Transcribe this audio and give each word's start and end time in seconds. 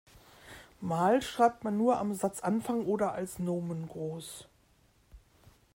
Mal 0.79 1.21
schreibt 1.21 1.63
man 1.63 1.77
nur 1.77 1.99
am 1.99 2.15
Satzanfang 2.15 2.85
oder 2.87 3.11
als 3.11 3.37
Nomen 3.37 3.87
groß. 3.87 4.47